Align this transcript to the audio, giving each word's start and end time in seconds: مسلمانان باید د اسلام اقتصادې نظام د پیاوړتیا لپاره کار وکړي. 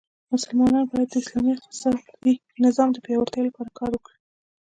مسلمانان 0.33 0.85
باید 0.91 1.09
د 1.11 1.15
اسلام 1.21 1.45
اقتصادې 1.55 2.33
نظام 2.65 2.89
د 2.93 2.97
پیاوړتیا 3.05 3.41
لپاره 3.47 3.69
کار 3.79 3.89
وکړي. 3.93 4.17